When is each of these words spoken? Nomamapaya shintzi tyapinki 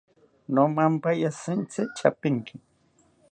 Nomamapaya 0.53 1.29
shintzi 1.39 1.81
tyapinki 1.95 2.53